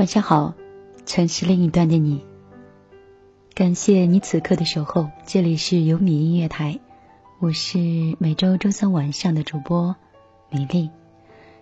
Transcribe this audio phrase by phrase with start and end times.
[0.00, 0.54] 晚上好，
[1.04, 2.24] 城市另一端的你，
[3.52, 5.10] 感谢你此刻的守候。
[5.26, 6.80] 这里是有米音乐台，
[7.38, 7.78] 我是
[8.18, 9.96] 每周周三晚上的主播
[10.48, 10.88] 米粒。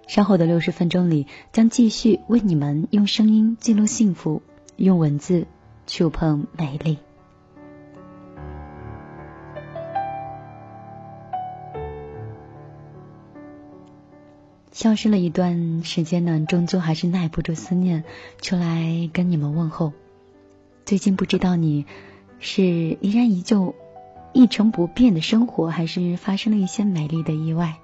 [0.06, 4.41] 稍后的六十分钟里，将继续为你们用声音记录幸福，
[4.77, 5.48] 用文字
[5.89, 6.98] 触碰美丽。
[14.78, 18.05] 消失了一段时间呢，终究还是耐不住思念，
[18.41, 19.92] 出来跟你们问候。
[20.84, 21.84] 最近不知道你
[22.38, 23.74] 是依然依旧
[24.33, 27.78] 一成不变的生活，还是发生了一些美丽的意外？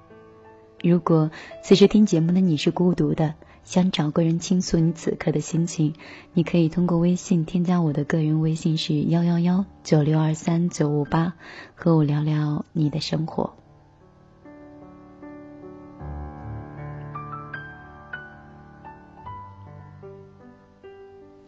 [0.81, 1.31] 如果
[1.61, 3.33] 此时听节目的你是孤独的，
[3.65, 5.95] 想找个人倾诉你此刻的心情，
[6.33, 11.33] 你可以通过微信添加我的个人微信是幺幺幺九六二三九五八，
[11.75, 13.53] 和我聊聊你的生活。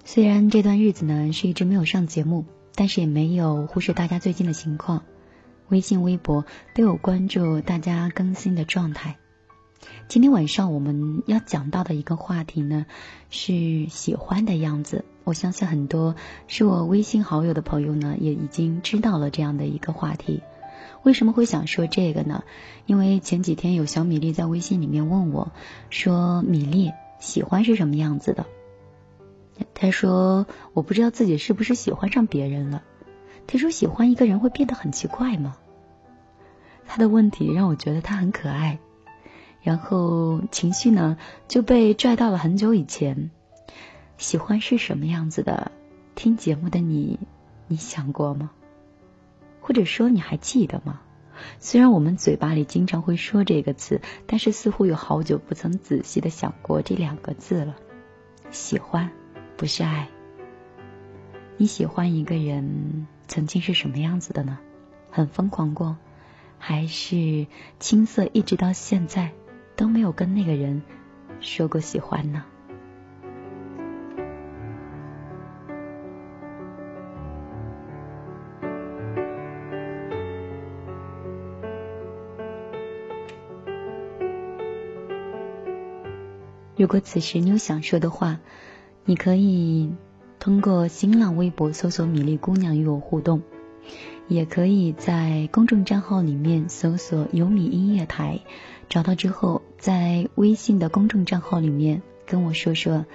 [0.08, 5.04] 虽然这段日子呢是一直没有上节目，但是也没有忽视大家最近的情况，
[5.68, 9.18] 微信、微博都有关注大家更新的状态。
[10.08, 12.86] 今天晚上我们要讲到的一个话题呢
[13.30, 15.04] 是喜欢的样子。
[15.26, 16.16] 我相信很多
[16.48, 20.42] 是我微信好友的朋友呢也已经知道了这样的一个话题。
[21.04, 22.46] 为什么会想说这个呢？
[22.86, 25.52] 因为前几天有小米粒在微信里面问我，
[25.90, 28.46] 说米粒喜欢是什么样子的？
[29.74, 32.84] 他说：“我不知道自己是不是喜欢上别人了。”
[33.48, 35.56] 他说：“喜欢一个人会变得很奇怪吗？”
[36.86, 38.80] 他的问题让我觉得他很可爱，
[39.62, 43.30] 然后情绪呢就被拽到了很久以前。
[44.18, 45.72] 喜欢是什么样子的？
[46.16, 47.20] 听节目的你，
[47.68, 48.52] 你想过吗？
[49.62, 51.02] 或者说你还记得吗？
[51.60, 57.76] 虽然我们嘴巴里经常会说这个词，但是似乎有好久不曾仔细的想过这两个字了。
[58.50, 59.12] 喜欢。
[59.58, 60.08] 不是爱。
[61.58, 64.60] 你喜欢一个人曾经是什么样子的呢？
[65.10, 65.98] 很疯狂过，
[66.60, 67.48] 还是
[67.80, 69.32] 青涩一直到现在
[69.76, 70.84] 都没有跟那个人
[71.40, 72.46] 说过喜欢呢？
[86.76, 88.40] 如果此时你有想说的话。
[89.08, 89.90] 你可以
[90.38, 93.42] 通过新浪微博搜索“米粒姑娘”与我互动，
[94.28, 98.42] 也可以在公众账号里面搜索“有米音乐台”，
[98.90, 103.06] 找到之后，在微信的公众账号里面跟我说说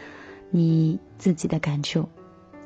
[0.51, 2.09] 你自己的感受。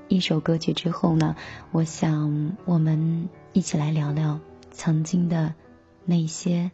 [0.06, 1.34] 一首歌曲之后呢，
[1.72, 4.38] 我想我们一起来聊聊
[4.70, 5.52] 曾经的
[6.04, 6.70] 那些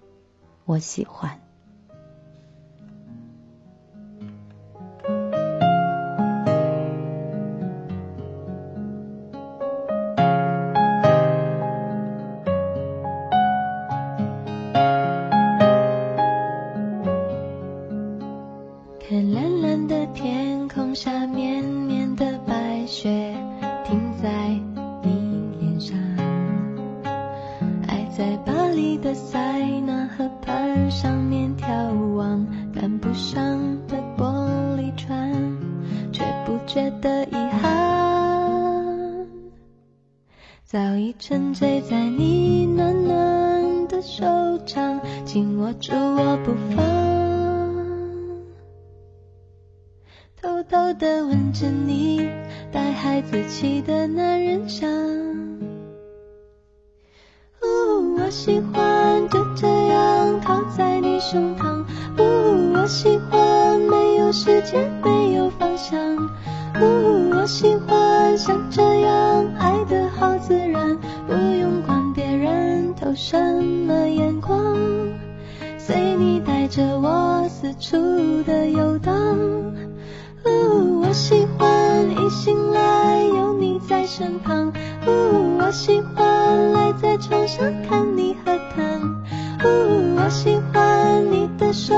[0.66, 1.41] 我喜欢。
[46.44, 46.84] 不放，
[50.40, 52.28] 偷偷的吻着你
[52.72, 54.90] 带孩子气的男人香。
[57.62, 61.84] 呜，我喜欢就这样靠在你胸膛。
[62.18, 66.16] 呜，我喜欢没有时间，没有方向。
[66.80, 70.98] 呜，我喜欢像这样爱的好自然。
[71.28, 74.76] 不用管别人投什么眼光，
[75.84, 77.96] 随你带着我四处
[78.44, 79.14] 的游荡。
[80.44, 84.72] 呜，我喜欢一醒来有你在身旁。
[85.06, 89.24] 呜，我喜欢赖在床上看你喝汤。
[89.64, 91.94] 呜，我喜欢你的手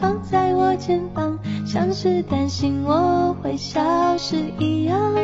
[0.00, 5.14] 放在我肩膀，像是担心我会消失一样。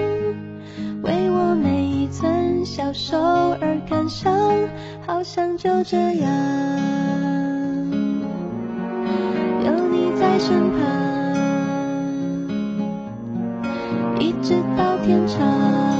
[1.03, 4.33] 为我每一寸消瘦而感伤，
[5.05, 6.31] 好像就这样
[10.35, 10.81] 在身旁，
[14.19, 15.94] 一直到天长。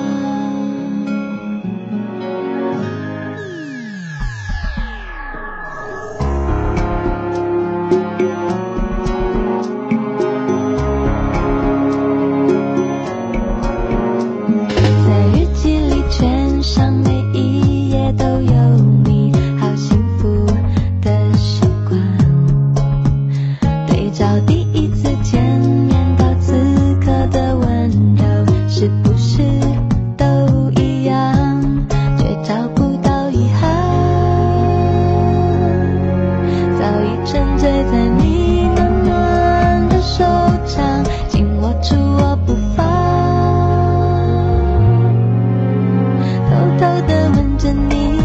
[47.65, 48.21] 着你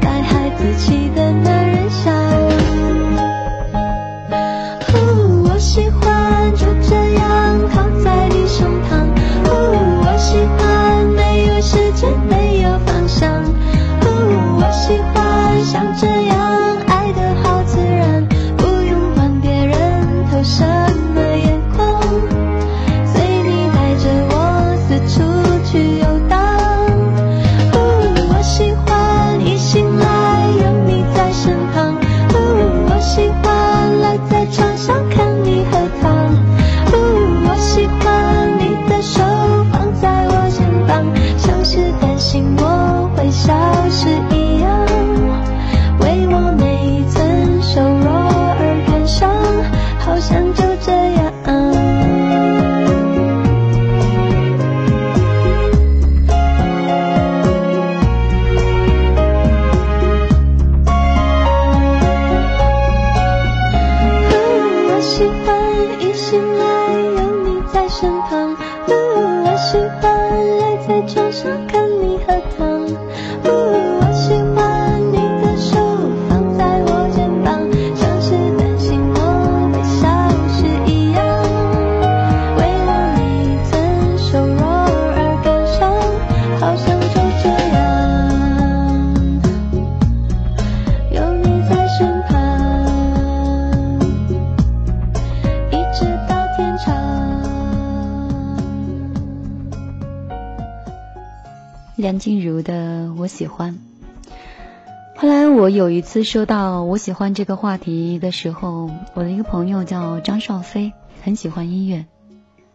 [0.00, 2.49] 带孩子气的男人笑
[103.40, 103.78] 喜欢》。
[105.16, 110.92] 后来我有一次说到我喜欢这个话题的时候，我的一个朋友叫张少飞，
[111.22, 112.04] 很喜欢音乐。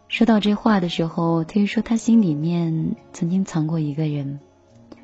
[0.07, 4.39] 说到这话的时候，他又说他心里面曾经藏过一个人，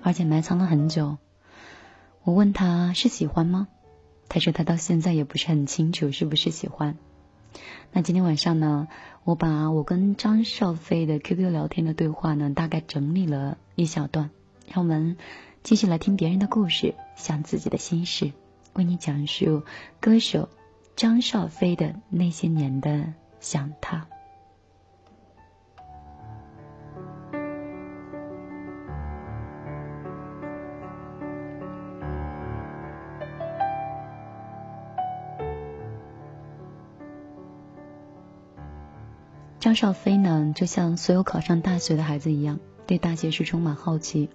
[0.01, 1.19] 而且埋藏了很久。
[2.23, 3.67] 我问他是喜欢吗？
[4.29, 6.97] 他说他到现在也不是很清楚是不是喜欢。
[7.91, 8.87] 那今天晚上呢，
[9.25, 14.31] 我把我跟张少飞的 QQ 聊天的对话呢，大概整理了一小段，
[14.67, 15.17] 让我们
[15.63, 18.33] 继续来听别人的故事，想自己的心事，
[18.73, 19.63] 为你讲述
[19.99, 20.49] 歌手
[20.95, 24.07] 张少飞的那些年的想他。
[39.59, 44.29] 张少飞呢，就像所有考上大学的孩子一样，对大学是充满好奇。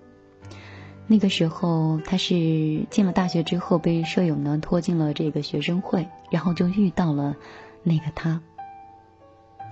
[1.08, 7.36] 那个时候，他是进了大学之后，被舍友呢拖进了这个学生会，然后就遇到了
[7.82, 8.40] 那个他。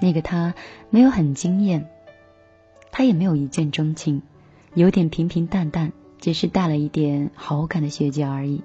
[0.00, 0.54] 那个他
[0.90, 1.88] 没有很惊艳，
[2.92, 4.22] 他也没有一见钟情，
[4.74, 8.62] 有点平平淡淡，只是带了一点好感的学姐而已。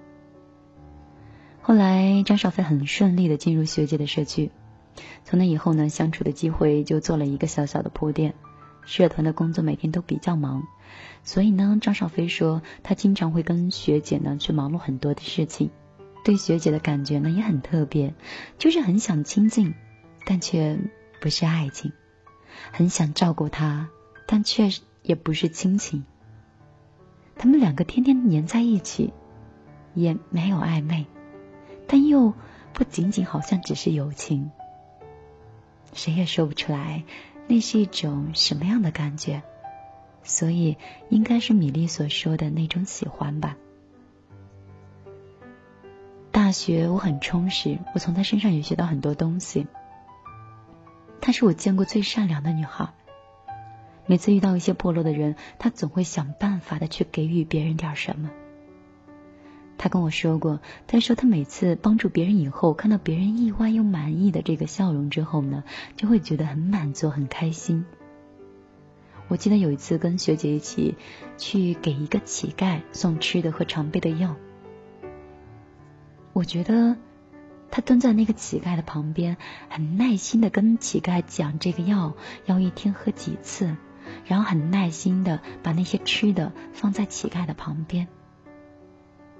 [1.62, 4.52] 后来，张少飞很顺利的进入学姐的社区。
[5.24, 8.34] 从那以后呢，相处的机会就做了一个小小的铺垫。
[8.86, 10.64] 社团的工作每天都比较忙，
[11.24, 15.70] 所以呢，张少飞说他经常会跟学姐呢去忙碌很多的事情。
[16.24, 18.14] 对学姐的感觉呢也很特别，
[18.58, 19.74] 就是很想亲近，
[20.26, 20.78] 但却
[21.22, 21.92] 不是爱情；
[22.72, 23.90] 很想照顾她，
[24.28, 24.70] 但却
[25.02, 26.04] 也不是亲情。
[27.38, 29.14] 他们两个天天黏在一起，
[29.94, 31.06] 也没有暧昧，
[31.88, 32.34] 但又
[32.74, 34.52] 不仅仅好像只是友情。
[35.94, 37.06] 谁也说不出来，
[37.48, 39.42] 那是一种什么样的感觉，
[40.24, 40.78] 所以
[41.10, 43.58] 应该是米粒所说的那种喜欢吧。
[46.32, 49.68] 大学我很充实，我从她身上也学到很多东西。
[51.22, 52.90] 她是我见过最善良的女孩，
[54.06, 58.30] 每次遇到一些破落的人，她总会想办法的去给予别人点什么。
[59.82, 65.64] 他跟我说过，他说他每次帮助别人以后，看到别人意外又满意的这个笑容之后呢，
[65.96, 67.86] 就会觉得很满足、很开心。
[69.30, 70.98] 我记得有一次跟学姐一起
[71.38, 74.36] 去给一个乞丐送吃的和常备的药，
[76.34, 76.98] 我觉得
[77.70, 79.38] 他蹲在那个乞丐的旁边，
[79.70, 83.78] 很耐心的跟乞丐讲这个药要一天喝几次，
[84.26, 88.08] 然后很耐心的把那些吃的放在乞丐的旁边。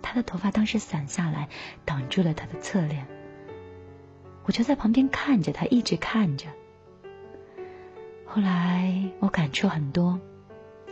[0.04, 1.50] 他的头发当时散下来，
[1.84, 3.08] 挡住了他的侧脸。
[4.46, 6.46] 我就在旁边看着他，一直看着。
[8.32, 10.20] 后来我感触很多，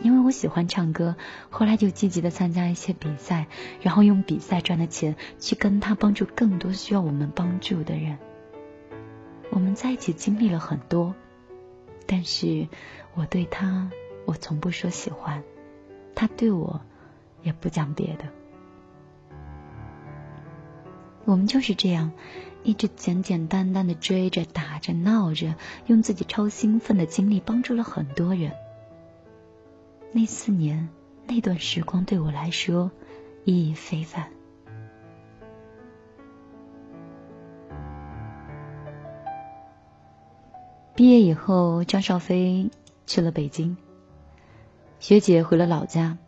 [0.02, 1.14] 因为我喜欢唱歌，
[1.50, 3.46] 后来就积极的参加一些比赛，
[3.80, 8.18] 然后用比赛赚的钱去跟他帮助更多需要我们帮助的人。
[9.50, 11.14] 我们在一起经历了很多，
[12.08, 12.66] 但是
[13.14, 13.88] 我对他，
[14.26, 15.44] 我从不说喜欢，
[16.16, 16.80] 他对我
[17.44, 18.24] 也不讲别的。
[21.24, 22.10] 我们就是这样，
[22.68, 25.54] 一直简简单单的追着、打着、闹着，
[25.86, 28.52] 用自己超兴奋的精力帮助了很多人。
[30.12, 30.90] 那四年，
[31.26, 32.90] 那段时光对我来说
[33.46, 34.28] 意义非凡。
[40.94, 42.68] 毕业以后，张少飞
[43.06, 43.78] 去了北京，
[45.00, 46.18] 学姐回了老家。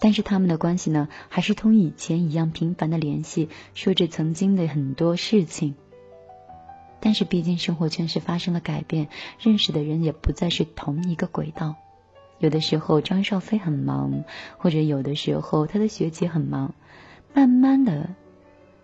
[0.00, 5.74] 但是他们的关系呢，还是同以前一样频繁的联系，说着曾经的很多事情。
[7.00, 11.76] 但是毕竟生活圈是发生了改变，认识的人也不再是同一个轨道。
[12.38, 14.24] 有的时候张少飞很忙，
[14.56, 16.74] 或者有的时候他的学姐很忙，
[17.34, 18.14] 慢慢的，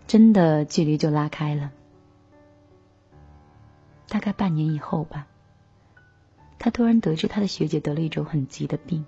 [0.05, 1.71] 真的距离就拉开了。
[4.07, 5.27] 大概半年以后吧，
[6.59, 9.05] 他突然得知他的学姐得了一种很急的病。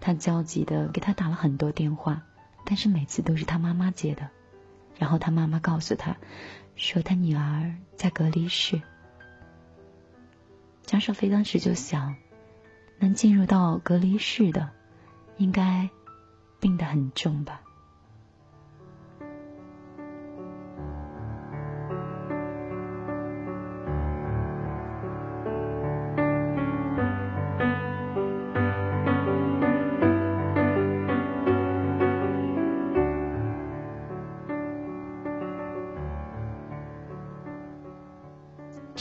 [0.00, 2.22] 他焦急的给他打了很多电话，
[2.64, 4.28] 但是每次都是他妈妈接的。
[4.96, 6.16] 然后他妈妈告诉他，
[6.76, 8.80] 说他女儿在隔离室。
[10.82, 12.14] 张少飞当时就想，
[12.98, 14.70] 能进入到隔离室的，
[15.36, 15.88] 应该
[16.60, 17.60] 病得很重吧。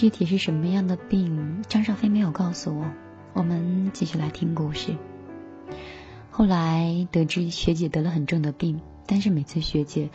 [0.04, 2.92] 具体是什么样的病，张少飞没有告诉我。
[3.32, 4.98] 我们继续来听故事。
[6.30, 10.10] 后来得知学姐得了很重的病，但是每次学姐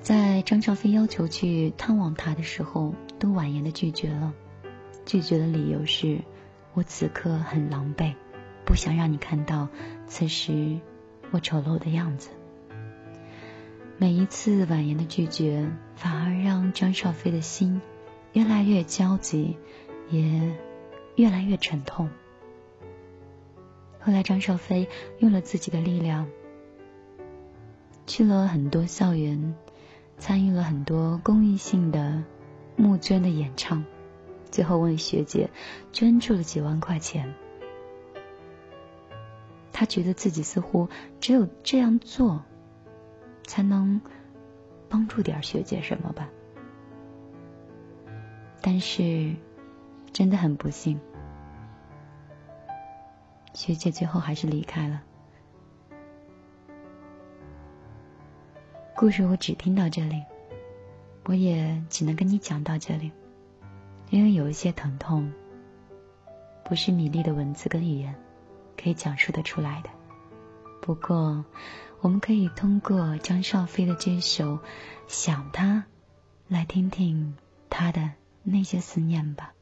[0.00, 4.32] 在张少飞要求去探望她的时候，都婉言的拒绝了。
[5.06, 6.18] 拒绝的理由是：
[6.74, 8.14] 我此刻很狼狈，
[8.64, 9.68] 不想让你看到
[10.08, 10.80] 此时
[11.30, 12.30] 我丑陋的样子。
[13.98, 17.80] 每一次婉言的拒绝，反而让张少飞的心
[18.32, 19.56] 越来越焦急，
[20.10, 20.56] 也
[21.16, 22.08] 越来越沉痛。
[24.00, 26.28] 后来，张少飞用了自己的力量，
[28.06, 29.54] 去了很多校园，
[30.18, 32.22] 参与了很多公益性的
[32.76, 33.84] 募捐的演唱，
[34.50, 35.50] 最后为学姐
[35.92, 37.34] 捐助了几万块钱。
[39.72, 40.88] 他觉得自己似乎
[41.20, 42.42] 只有这样做，
[43.46, 44.00] 才能
[44.88, 46.30] 帮助点学姐什么吧。
[48.60, 49.34] 但是，
[50.12, 51.00] 真的很不幸。
[53.54, 55.02] 学姐最后还是离开了。
[58.94, 60.22] 故事我只听到这里，
[61.24, 63.12] 我也只能跟你讲到这里，
[64.10, 65.32] 因为有一些疼痛，
[66.64, 68.14] 不是米粒的文字跟语言
[68.76, 69.90] 可以讲述的出来的。
[70.82, 71.44] 不过，
[72.00, 74.56] 我们可以通过张少飞的这首
[75.06, 75.64] 《想他》，
[76.48, 77.36] 来听听
[77.70, 78.10] 他的
[78.50, 79.52] 那些思念吧。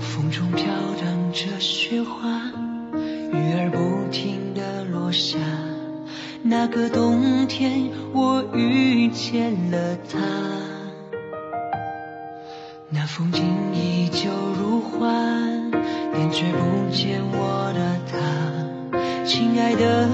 [0.00, 0.64] 风中飘
[1.00, 2.50] 荡着雪花，
[2.92, 5.38] 雨儿不停的落下。
[6.42, 10.18] 那个冬天，我遇见了他。
[12.90, 13.42] 那风景
[13.74, 15.63] 依旧如画。
[16.16, 18.16] 但却不见我的他。
[19.26, 20.08] 亲爱的，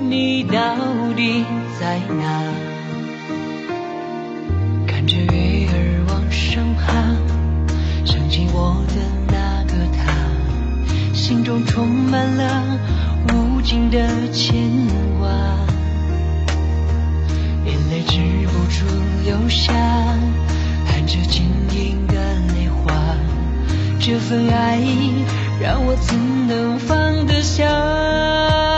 [0.00, 0.76] 你到
[1.14, 1.44] 底
[1.78, 2.42] 在哪？
[4.88, 6.92] 看着月儿往上爬，
[8.04, 8.94] 想起我的
[9.28, 10.00] 那个他，
[11.14, 12.78] 心中充满了
[13.28, 13.98] 无尽的
[14.32, 14.68] 牵
[15.20, 15.28] 挂。
[17.66, 18.18] 眼泪止
[18.48, 18.84] 不住
[19.24, 19.72] 流下，
[20.86, 21.59] 含着晶莹的泪花。
[24.10, 24.76] 这份爱
[25.62, 28.69] 让我怎能放得下？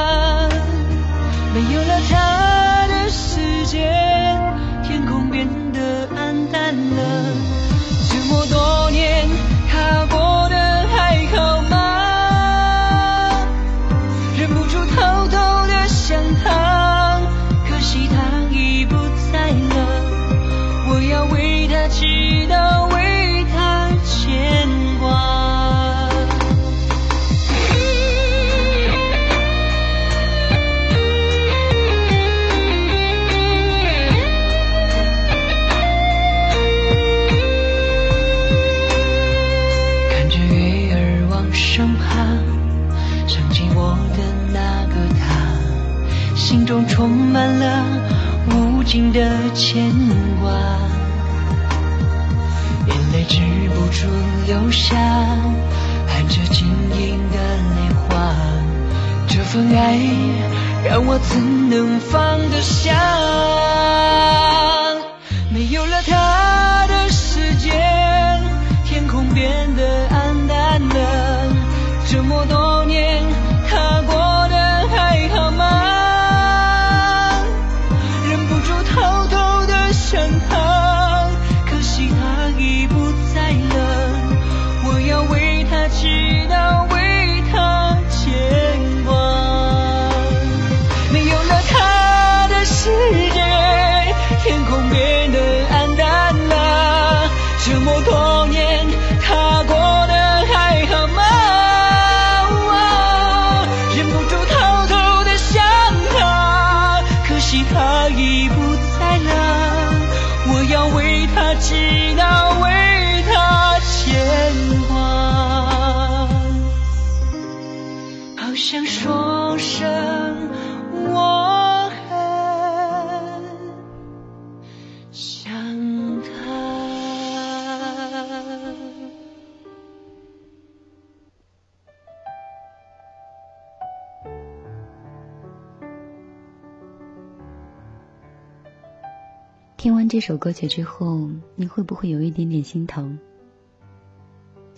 [139.82, 143.18] 听完这首歌曲之后，你会不会有一点点心疼？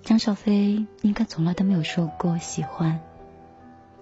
[0.00, 2.98] 张少飞应该从来都没有说过喜欢。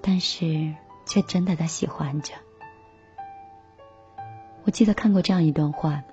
[0.01, 0.73] 但是，
[1.05, 2.35] 却真的在喜欢着。
[4.63, 6.05] 我记得看过这样一段话，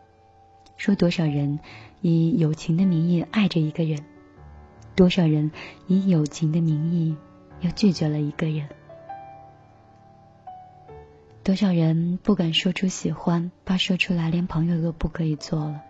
[0.75, 1.59] 说多少人
[2.01, 4.03] 以友情的名义爱着一个人，
[4.95, 5.51] 多少人
[5.85, 7.15] 以友情的名义
[7.61, 8.67] 又拒绝了一个人。
[11.49, 15.81] 多少人不敢说出喜欢，怕说出来连朋友都不可以做了。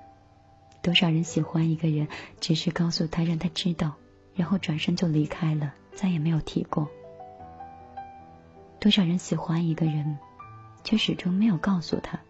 [0.81, 2.07] 多少人喜欢一个人，
[2.39, 3.95] 只是告诉他让他知道，
[4.35, 6.87] 然后转身就离开了，再也没有提过。
[8.79, 10.17] 多少人喜欢一个人，
[10.85, 12.21] 却始终没有告诉他。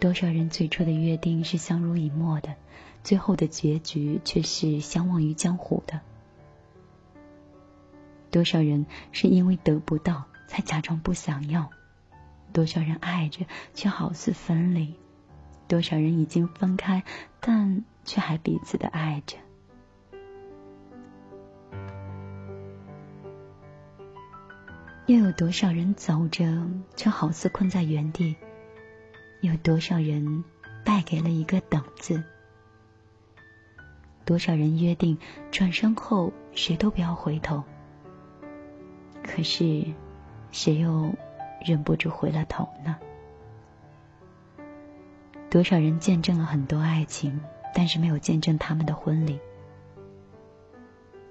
[0.00, 2.54] 多少人最初的约定是相濡以沫的，
[3.04, 6.00] 最后的结局却是相忘于江湖的。
[8.30, 10.24] 多少人是因为得不到。
[10.48, 11.70] 才假装不想要，
[12.52, 14.94] 多少人爱着却好似分离，
[15.68, 17.04] 多少人已经分开，
[17.38, 19.36] 但却还彼此的爱着。
[25.06, 26.44] 又有多少人走着
[26.96, 28.34] 却好似困在原地？
[29.42, 30.42] 有多少人
[30.84, 32.24] 败给了一个等字？
[34.24, 35.16] 多少人约定
[35.50, 37.62] 转身后谁都不要回头？
[39.22, 39.84] 可是。
[40.50, 41.14] 谁又
[41.64, 42.96] 忍不住回了头呢？
[45.50, 47.40] 多少人见证了很多爱情，
[47.74, 49.40] 但是没有见证他们的婚礼？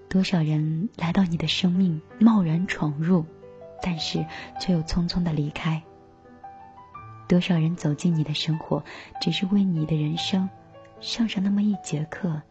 [0.10, 3.26] 多少人来到你的生命，贸然闯入，
[3.82, 4.26] 但是
[4.60, 5.84] 却又匆匆的离开？
[7.28, 8.84] 多少人走进你的生活，
[9.20, 10.50] 只是为你的人生
[11.02, 12.42] 上上那么一节课，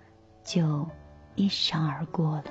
[0.45, 0.87] 就
[1.35, 2.45] 一闪而过了？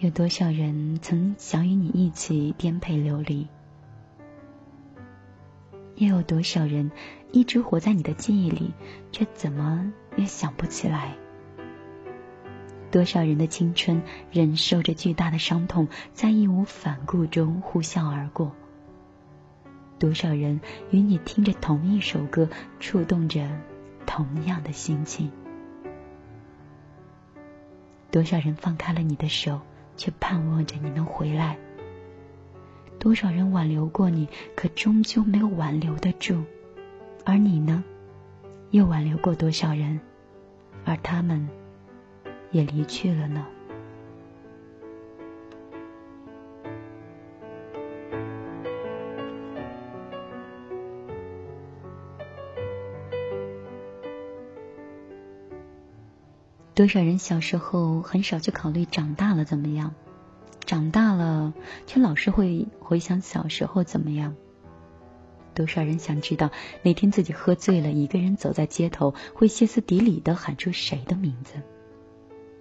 [0.00, 3.48] 有多少人曾想与你一起颠沛流离？
[5.96, 6.92] 又有多少人
[7.32, 8.72] 一直活在你的记忆里，
[9.10, 11.16] 却怎么也想不起来？
[12.92, 18.52] 多少人的青春忍受着巨大的伤痛，在义无反顾中呼啸而过？
[19.98, 20.60] 多少人
[20.92, 23.50] 与你听着同一首歌，触动着
[24.06, 25.32] 同样的心情？
[28.12, 29.60] 多少人放开了你的手？
[29.98, 31.58] 却盼望着你能回来。
[32.98, 36.42] 多少人挽留过你，可终究没有挽留得住。
[37.26, 37.84] 而你呢，
[38.70, 40.00] 又挽留过多少人，
[40.86, 41.46] 而他们
[42.50, 43.46] 也离去了呢？
[56.78, 59.96] 多少人小时候很少去考虑长大了怎么样，
[60.64, 61.52] 长大了
[61.88, 64.36] 却老是会回想小时候怎么样。
[65.54, 66.52] 多少人想知道
[66.84, 71.54] 哪天自己喝醉了，一个人走在街头，会歇斯底里的喊出谁的名字？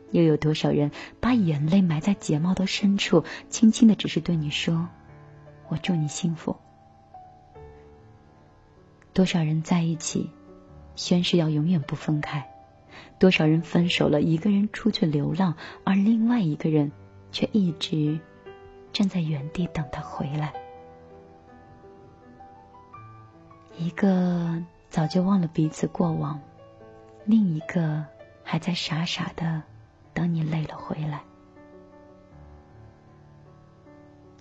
[0.10, 4.89] 又有多少人把眼泪埋在睫毛的深处，轻轻的只是对你说
[5.69, 6.56] ：“我祝你幸福。”
[9.13, 10.32] 多少人在一起，
[10.95, 12.49] 宣誓要永远不分开？
[13.19, 16.91] 多少人分手了，一个人出去流浪，而另外一个人
[17.31, 18.19] 却一直
[18.93, 20.53] 站在原地等他回来。
[23.77, 26.39] 一个早就忘了彼此过往，
[27.25, 28.03] 另一个
[28.43, 29.62] 还在傻傻的
[30.13, 31.21] 等你累了回来。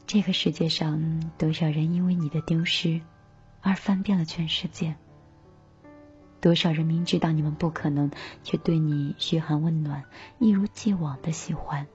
[0.07, 3.01] 这个世界上，多少人因为你的丢失
[3.61, 4.95] 而翻遍了全世界？
[6.47, 8.13] 多少人明知道你们不可能，
[8.45, 10.05] 却对你嘘寒问暖，
[10.39, 11.89] 一如既往的喜欢？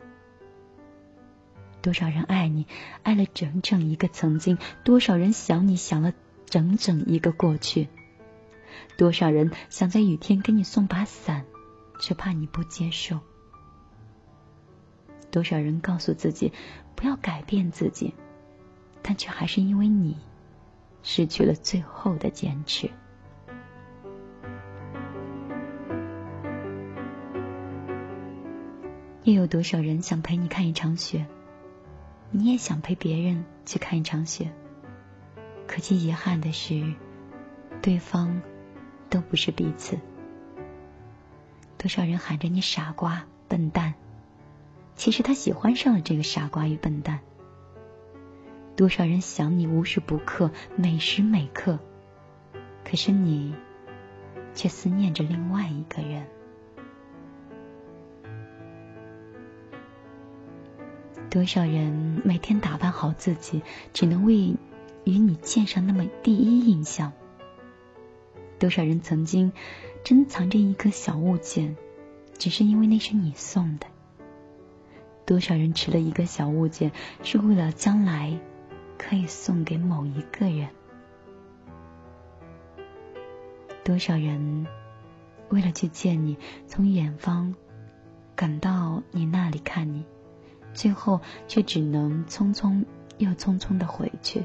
[1.81, 2.67] 多少人爱你，
[3.01, 4.57] 爱了整整一个曾经？
[4.83, 6.11] 多少人想你，想了
[6.47, 7.87] 整整一个过去？
[8.97, 11.45] 多少人想在雨天给你送把伞，
[12.01, 13.21] 却怕你不接受？
[15.31, 16.51] 多少人告诉自己
[16.97, 18.13] 不要改变自己，
[19.01, 20.17] 但却还是因为你，
[21.03, 22.91] 失去了最后的坚持？
[29.23, 31.27] 又有多少人想陪你看一场雪？
[32.31, 34.51] 你也想陪别人去看一场雪。
[35.67, 36.93] 可惜遗憾的是，
[37.83, 38.41] 对方
[39.09, 39.99] 都不是彼此。
[41.77, 43.93] 多少人喊着你傻瓜、笨蛋，
[44.95, 47.19] 其实他喜欢上了这个傻瓜与笨蛋。
[48.75, 51.77] 多少人想你无时不刻、每时每刻，
[52.83, 53.53] 可是你
[54.55, 56.25] 却思念着另外一个人。
[61.31, 63.61] 多少人每天打扮好自己，
[63.93, 64.53] 只能为
[65.05, 67.13] 与你见上那么第一印象？
[68.59, 69.53] 多少人曾经
[70.03, 71.77] 珍藏着一颗小物件，
[72.37, 73.87] 只是因为那是你送的？
[75.25, 76.91] 多少人持了一个小物件，
[77.23, 78.37] 是为了将来
[78.97, 80.67] 可以送给某一个人。
[83.85, 84.67] 多少人
[85.47, 87.55] 为了去见你，从远方
[88.35, 90.03] 赶到你那里看你，
[90.73, 92.85] 最后却只能匆匆
[93.17, 94.43] 又匆匆的回去。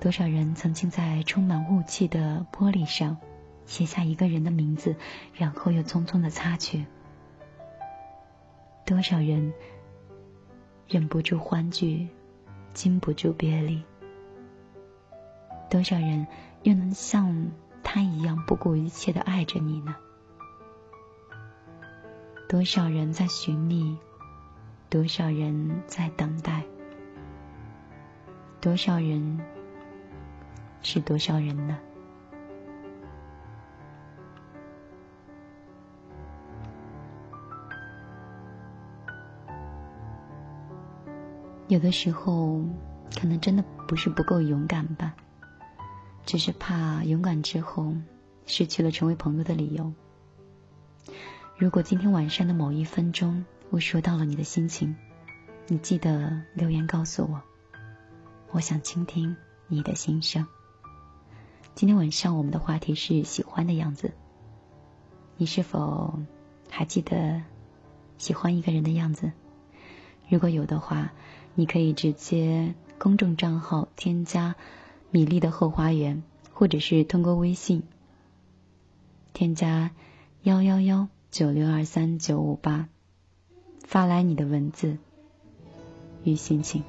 [0.00, 3.16] 多少人曾经在充满雾气的玻璃上
[3.66, 4.96] 写下一个人的名字，
[5.32, 6.84] 然后又匆匆的擦去。
[8.84, 9.52] 多少人
[10.88, 12.08] 忍不住欢聚，
[12.74, 13.82] 禁不住别离。
[15.70, 16.26] 多少人
[16.64, 17.52] 又能像
[17.84, 19.94] 他一样不顾一切的爱着你呢？
[22.52, 23.96] 多少人在寻觅，
[24.90, 26.62] 多少人在等待，
[28.60, 29.40] 多少人
[30.82, 31.78] 是多少人呢？
[41.68, 42.60] 有的时候，
[43.18, 45.14] 可能真的不是不够勇敢吧。
[46.26, 47.94] 只是怕勇敢之后
[48.44, 49.90] 失去了成为朋友的理由。
[51.56, 54.96] 如果今天晚上的某一分钟我说到了你的心情，
[55.68, 57.40] 你记得留言告诉我，
[58.50, 59.36] 我想倾听
[59.68, 60.46] 你的心声。
[61.74, 64.12] 今天晚上我们的话题是喜欢的样子，
[65.36, 66.18] 你是否
[66.68, 67.42] 还记得
[68.18, 69.32] 喜欢一个人的样子？
[70.28, 71.12] 如果有的话，
[71.54, 74.54] 你可以直接公众账号添加。
[75.14, 76.22] 米粒的后花园，
[76.54, 77.82] 或者是通过微信
[79.34, 79.90] 添加
[80.42, 82.90] 幺幺幺九六二三九五八，
[83.84, 84.98] 发来你的文字
[86.24, 86.84] 与心情。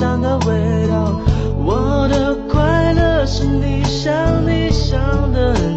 [0.00, 1.12] 香的味道，
[1.62, 4.10] 我的快乐是你，想
[4.46, 5.69] 你想的。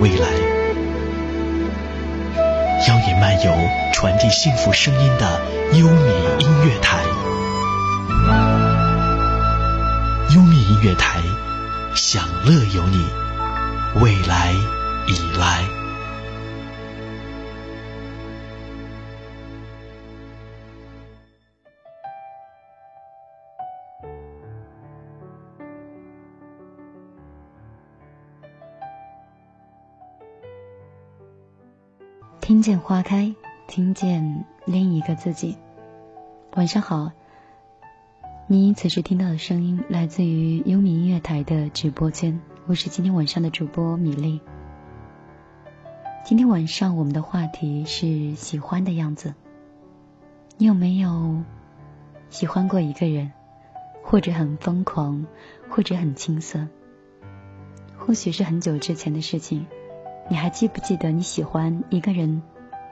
[0.00, 0.28] 未来。
[2.86, 3.52] 邀你漫游
[3.92, 5.40] 传递幸福声音的
[5.72, 7.02] 优米音乐台，
[10.34, 11.20] 优米音乐台，
[11.94, 13.06] 享乐有你，
[14.00, 14.54] 未来
[15.06, 15.77] 已来。
[32.68, 33.34] 见花开，
[33.66, 35.56] 听见另一个自己。
[36.54, 37.12] 晚上好，
[38.46, 44.42] 你此时听到的声音来自于优米音乐台的直播间，我是今天晚上的主播米粒。
[46.26, 49.32] 今天晚上我们的话题是喜欢的样子。
[50.58, 51.42] 你有没有
[52.28, 53.32] 喜欢过一个人，
[54.02, 55.24] 或者很疯狂，
[55.70, 56.68] 或者很青涩？
[57.96, 59.66] 或许是很久之前的事情。
[60.28, 62.42] 你还记不记得你喜欢一个人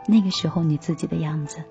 [0.08, 1.62] 那个时候你自己的样子？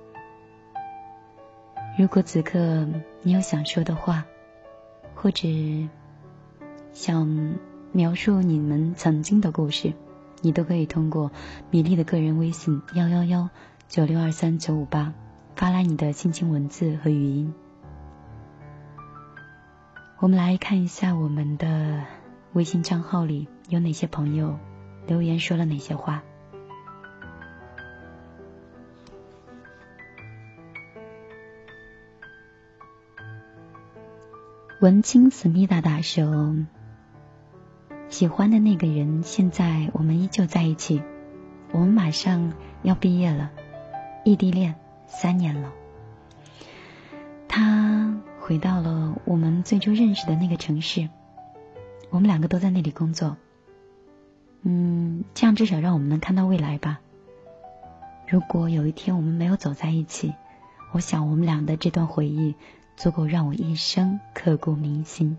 [1.98, 2.86] 如果此刻
[3.22, 4.26] 你有想说的话，
[5.16, 5.48] 或者
[6.92, 7.56] 想
[7.94, 9.94] 描述你们曾经的故事，
[10.42, 11.32] 你都可以通过
[11.72, 13.50] 米粒的个人微信幺幺幺
[13.88, 15.14] 九六二三九五八
[15.56, 17.54] 发来你的心情文字和语音。
[20.20, 22.04] 我们来看一下我们的
[22.54, 24.58] 微信账号里有哪些朋友。
[25.08, 26.24] 留言说了哪些话？
[34.82, 36.58] 文青思密达达说
[38.10, 41.02] ：“喜欢的那个人，现在我们依旧在一起。
[41.72, 42.52] 我们马上
[42.84, 43.52] 要毕业了，
[44.26, 44.76] 异地恋
[45.08, 45.72] 三年了。
[47.48, 51.10] 他回到了我们最初认识的那个城市，
[52.10, 53.38] 我们两个都在那里工作。”
[54.64, 57.00] 嗯，这样至少让我们能看到未来吧。
[58.28, 60.34] 如果有一天我们没有走在一起，
[60.92, 62.56] 我想我们俩的这段回忆
[62.96, 65.38] 足够让我一生刻骨铭心。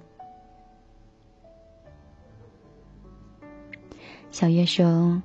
[4.31, 5.23] 小月说：“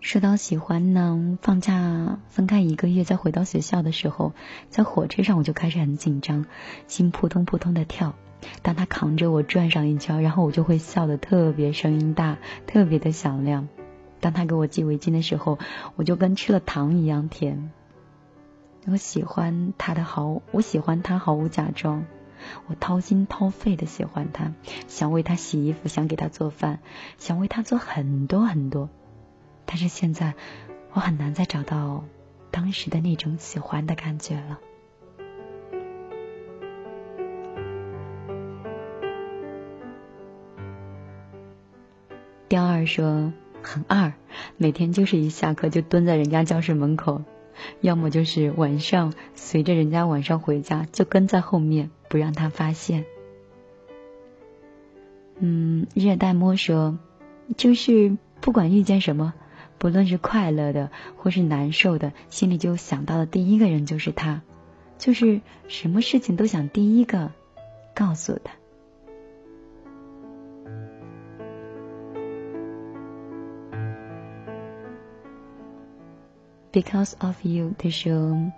[0.00, 4.32] 说到喜欢呢，放假分开一个月再回到学校的时候，
[4.68, 6.44] 在火车上我就开始很紧张，
[6.86, 8.14] 心扑通扑通的跳。”
[8.62, 13.66] 当他扛着我转上一圈，然后我就会笑得特别声音大，特别的响亮。
[14.20, 15.58] 当他给我系围巾的时候，
[15.96, 17.72] 我就跟吃了糖一样甜。
[18.88, 22.04] 我喜欢他的毫，我喜欢他毫无假装，
[22.68, 24.52] 我掏心掏肺的喜欢他，
[24.86, 26.78] 想为他洗衣服，想给他做饭，
[27.18, 28.88] 想为他做很多很多。
[29.64, 30.34] 但是现在，
[30.92, 32.04] 我很难再找到
[32.52, 34.60] 当时的那种喜欢的感觉了。
[42.48, 44.12] 刁二说很二，
[44.56, 47.24] 每天就是一下课就蹲在人家教室门口，
[47.80, 53.04] 要么就是晚上随着人家晚上回家就跟在后面不让他发现。
[55.38, 56.98] 嗯，热带摸说
[57.56, 59.34] 就是不管遇见什么，
[59.78, 64.42] 不论是快乐的或是难受的，心里就想到的第一个人就是他，
[64.98, 67.32] 就是什么事情都想第一个
[67.94, 68.52] 告诉他。
[76.76, 78.52] Because of you，他说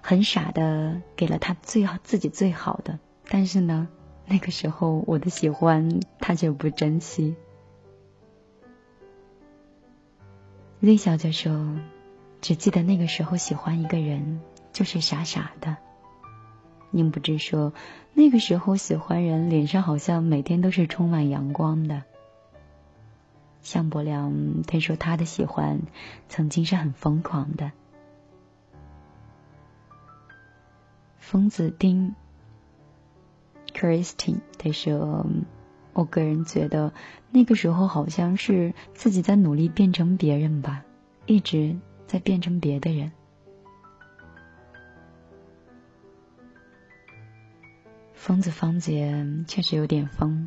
[0.00, 3.86] 很傻的给了他最好自己最好的，但是呢，
[4.24, 7.36] 那个时候我的喜欢他却不珍惜。
[10.80, 11.76] Z 小姐说，
[12.40, 14.40] 只记得那个时候喜欢一个人，
[14.72, 15.76] 就是傻傻的。
[16.90, 17.74] 宁不知说，
[18.14, 22.04] 那个时候喜欢人，脸上好像每天都是充满阳光的。
[23.62, 25.80] 向伯良他说他的喜欢
[26.28, 27.72] 曾经是很疯狂的。
[31.18, 32.14] 疯子丁
[33.72, 35.26] Christine 他说，
[35.92, 36.92] 我个人觉得
[37.30, 40.84] 那个时候好像是自己在努力变成别人吧，
[41.26, 43.12] 一直在变成别的人。
[48.14, 50.46] 疯子方杰确实有点疯，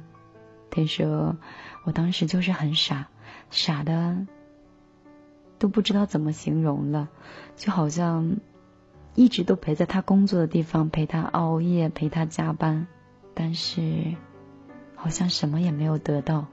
[0.73, 1.37] 他说。
[1.85, 3.09] 我当时就是很傻，
[3.51, 4.25] 傻的
[5.59, 7.09] 都不知道怎么形容了，
[7.57, 8.37] 就好像
[9.15, 12.87] 一直都陪在他工作的地方，陪他熬夜，陪他加班，
[13.33, 14.15] 但是
[14.95, 16.45] 好像什么也没有得到。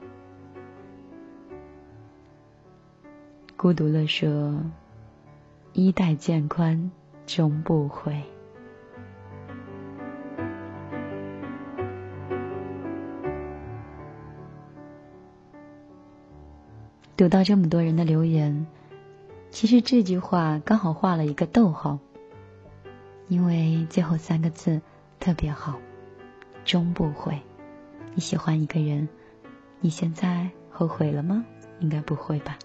[3.55, 4.65] 孤独了说
[5.71, 6.91] ：“衣带渐宽
[7.25, 8.21] 终不悔。”
[17.21, 18.65] 读到这么多人的留言，
[19.51, 21.99] 其实这句话刚好画了一个逗号，
[23.27, 24.81] 因为最后三个字
[25.19, 25.79] 特别好，
[26.65, 27.39] 终不悔。
[28.15, 29.07] 你喜欢一个人，
[29.81, 31.45] 你现在后悔了吗？
[31.79, 32.57] 应该不会吧。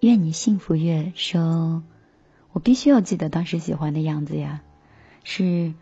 [0.00, 1.84] 愿你幸福月说。
[2.52, 4.62] 我必须要记得当时喜欢的样子呀，
[5.24, 5.72] 是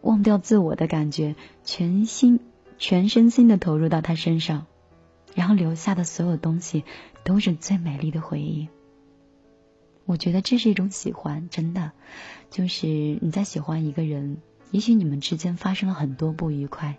[0.00, 2.40] 忘掉自我的感觉，全心
[2.78, 4.66] 全身心的投入到他身上，
[5.34, 6.84] 然后留下的所有东西
[7.24, 8.68] 都是最美丽的回忆。
[10.06, 11.92] 我觉得这是一种喜欢，真的，
[12.50, 14.38] 就是你在喜欢一个人，
[14.70, 16.98] 也许你们之间发生了很多不愉快，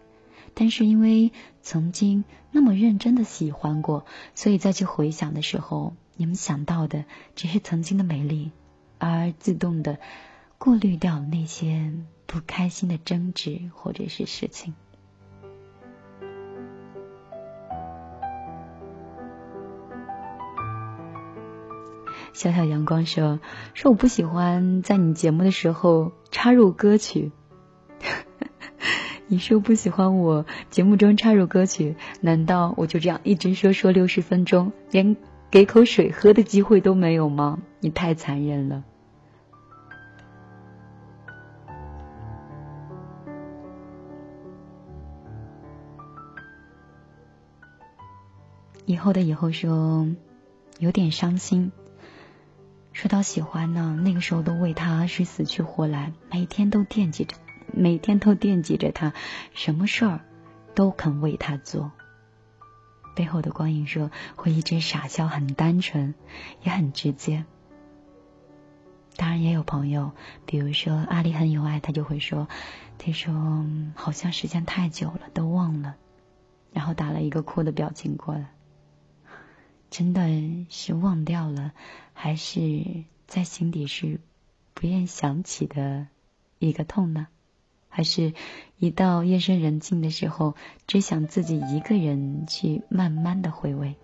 [0.53, 7.05] 但是因为曾经那么认真的喜欢过，所以再去回想的时候，你们想到的
[7.36, 8.51] 只是曾经的美丽。
[8.97, 9.97] 而自动的
[10.57, 11.91] 过滤掉那些
[12.25, 14.73] 不开心的争执或者是事情。
[22.33, 23.39] 小小阳光说
[23.73, 27.31] ：“说我不喜欢在你节目的时候插入歌曲。
[29.27, 35.15] 你说不喜欢我节目中插入歌曲，难道我就这样一直说说六十分钟，连
[35.49, 37.59] 给口水喝的机会都没有吗？
[37.86, 38.83] 你太残忍了。”
[48.88, 50.07] 以后的以后说
[50.79, 51.71] 有点伤心。
[52.91, 57.38] 说到喜欢呢，那个时候都为他是死去活来，每天都惦记着，
[57.71, 59.13] 每天都惦记着他，
[59.53, 60.21] 什么事儿
[60.73, 61.91] 都肯为他做。
[63.15, 66.15] 背后的光影说会一直傻笑，很单纯，
[66.63, 67.45] 也很直接。
[69.16, 70.11] 当然也有朋友，
[70.45, 72.47] 比如说阿里很有爱，他就会说，
[72.97, 75.95] 他说好像时间太久了，都忘了，
[76.74, 78.51] 然后打了一个哭的表情过来。
[79.89, 81.72] 真的是忘掉了，
[82.13, 84.20] 还是在心底是
[84.74, 86.07] 不愿想起的
[86.59, 87.28] 一个痛呢？
[87.88, 88.34] 还是
[88.78, 90.55] 一到夜深人静的时候，
[90.86, 93.95] 只想自己一个人去慢慢的回味？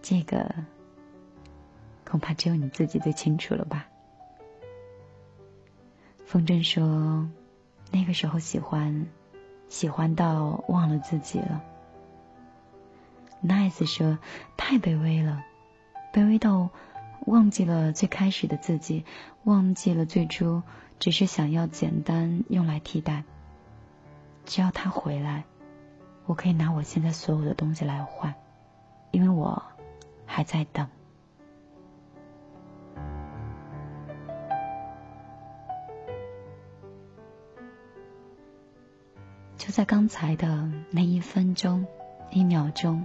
[0.00, 0.54] 这个
[2.08, 3.88] 恐怕只有你自己最清楚了吧。
[6.24, 7.28] 风筝说，
[7.90, 9.06] 那个时候喜欢，
[9.68, 11.62] 喜欢到忘了自己了。
[13.44, 14.18] Nice 说
[14.56, 15.44] ：“太卑微了，
[16.12, 16.70] 卑微到
[17.26, 19.04] 忘记了最开始的自己，
[19.44, 20.62] 忘记了最初
[20.98, 23.24] 只是想要简单用来替代。
[24.46, 25.44] 只要他回来，
[26.24, 28.34] 我可以拿我现在所有的东西来换，
[29.10, 29.62] 因为我
[30.24, 30.88] 还在等。”
[39.76, 41.86] 在刚才的那一分钟、
[42.30, 43.04] 一秒钟。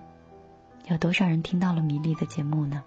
[0.88, 2.82] 有多少人听到了米粒的节目呢？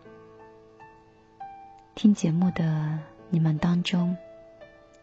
[1.94, 4.16] 听节目的你们当中，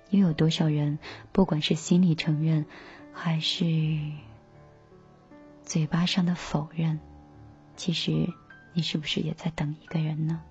[0.10, 0.98] 又有多少人，
[1.32, 2.66] 不管是心里承认，
[3.14, 3.64] 还是
[5.62, 7.00] 嘴巴上的否认，
[7.76, 8.34] 其实
[8.74, 10.42] 你是不是也在等一个人呢？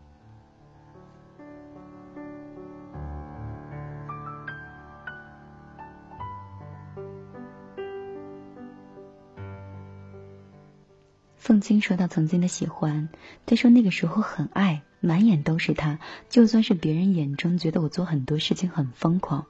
[11.61, 13.11] 曾经说到曾经的喜欢，
[13.44, 15.98] 他说那个时候很爱，满眼都是他。
[16.30, 19.44] 就算是别人眼中觉得我做很多事情很疯狂，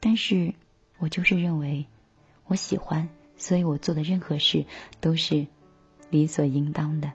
[0.00, 0.54] 但是
[0.98, 1.84] 我就是认为
[2.46, 4.64] 我喜欢，所以我做的任何事
[5.00, 5.46] 都是
[6.08, 7.12] 理所应当的。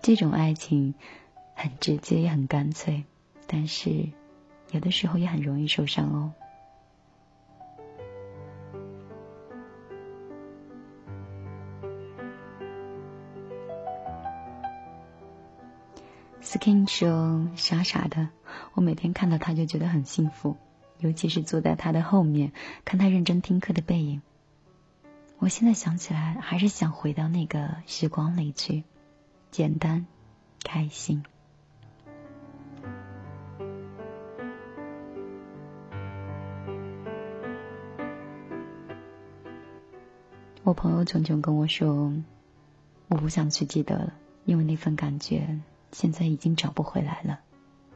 [0.00, 0.94] 这种爱情
[1.54, 3.04] 很直接也很干脆，
[3.46, 4.08] 但是
[4.70, 6.32] 有的时候也很容易受伤哦。
[16.52, 18.28] Skin 说：“傻傻的，
[18.74, 20.58] 我每天看到他就觉得很幸福，
[20.98, 22.52] 尤其是坐在他的后面
[22.84, 24.20] 看他认真听课的背影。
[25.38, 28.84] 我现在想起来，还是想回到那个时光里去，
[29.50, 30.04] 简单，
[30.62, 31.24] 开心。”
[40.64, 42.12] 我朋友炯炯跟我说
[43.08, 44.12] ：“我不想去记得了，
[44.44, 45.58] 因为那份感觉。”
[45.92, 47.40] 现在已经找不回来了，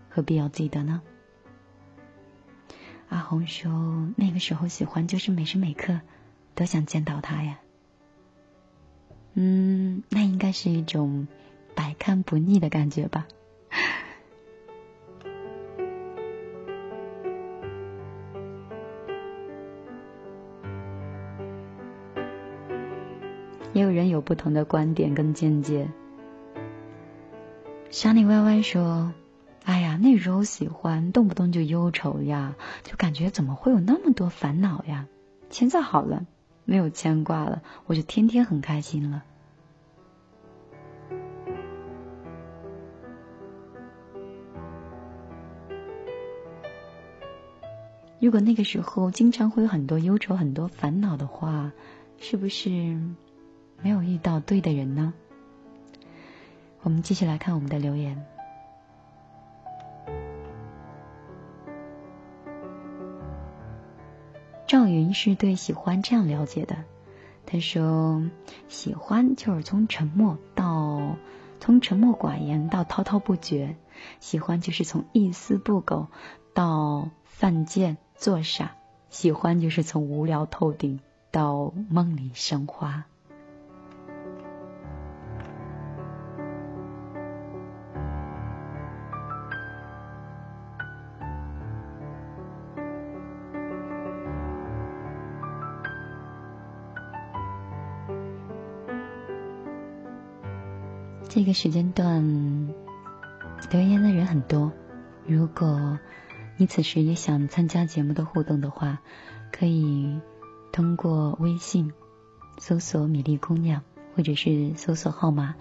[0.08, 1.02] 何必要记得呢？
[3.08, 6.00] 阿红说：“那个时候喜欢就是每时每刻
[6.54, 7.58] 都想见到他呀。”
[9.34, 11.28] 嗯，那应该是一种
[11.74, 13.26] 百看不腻的感觉吧。
[23.72, 25.86] 也有人有不同的观点跟见解。
[27.96, 29.14] 想你歪歪说
[29.64, 35.06] ：“哎呀，那时候喜欢，动不动就忧愁呀，就感觉怎么会有那么多烦恼呀？
[35.48, 36.26] 现在好了，
[36.66, 39.24] 没有牵挂了，我就天天很开心了。
[48.20, 51.72] 如果那个时候经常会有很多忧愁、很多烦恼的话，
[52.18, 52.68] 是不是
[53.82, 55.14] 没有遇到对的人呢？”
[56.86, 58.24] 我们继续来看我们的留言。
[64.68, 66.76] 赵云是对喜欢这样了解的，
[67.44, 68.22] 他说
[68.70, 71.16] ：“喜欢就是从沉默到
[71.58, 73.74] 从沉默寡言到滔滔不绝，
[74.20, 76.06] 喜欢就是从一丝不苟
[76.54, 78.76] 到犯贱作傻，
[79.10, 81.00] 喜欢就是从无聊透顶
[81.32, 83.06] 到梦里生花。”
[101.46, 102.24] 这个时间段
[103.70, 104.72] 留言的人很多，
[105.28, 105.96] 如果
[106.56, 108.98] 你此时也想参加节目的互动的话，
[109.52, 110.20] 可以
[110.72, 111.92] 通过微信
[112.58, 113.80] 搜索“米粒姑娘”
[114.16, 115.54] 或者是搜索号码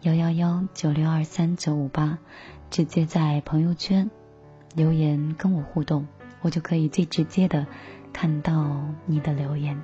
[0.00, 2.18] 幺幺幺九六二三九五八，
[2.68, 4.10] 直接在朋友圈
[4.74, 6.08] 留言跟我互动，
[6.40, 7.68] 我就可以最直接的
[8.12, 9.80] 看到你的留言。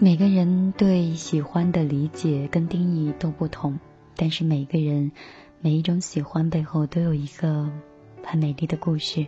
[0.00, 3.76] 每个人对喜欢的理解跟定义都不同，
[4.14, 5.10] 但是每个人
[5.60, 7.68] 每一种喜欢背后都有一个
[8.22, 9.26] 很美丽的故事，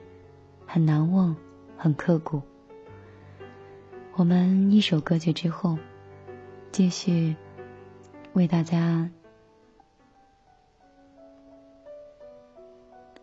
[0.64, 1.34] 很难忘，
[1.76, 2.40] 很刻骨。
[4.14, 5.76] 我们一首歌曲之后，
[6.70, 7.34] 继续
[8.34, 9.10] 为大家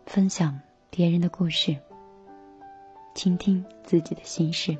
[0.04, 1.74] 分享别人的故事，
[3.14, 4.76] 倾听自己的心事。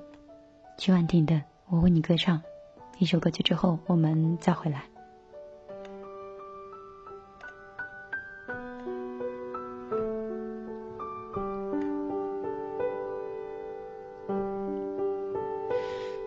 [0.76, 1.34] 曲婉婷的
[1.70, 2.38] 《我为你歌唱》。
[2.98, 4.82] 一首歌曲之后，我们再回来。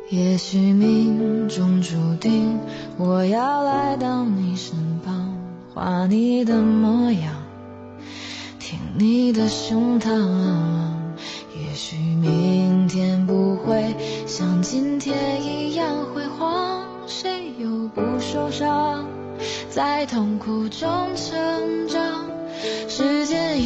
[0.10, 2.60] 也许命中注定，
[2.98, 5.38] 我要来到你身旁，
[5.74, 7.34] 画你的模样，
[8.60, 10.91] 听你的胸膛。
[19.72, 22.30] 在痛苦中成长，
[22.90, 23.64] 时间